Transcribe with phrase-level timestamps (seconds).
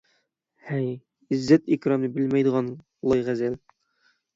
[0.69, 0.87] ھەي،
[1.29, 2.77] ئىززەت- ئىكرامنى بىلمەيدىغان
[3.13, 3.65] لايغەزەل!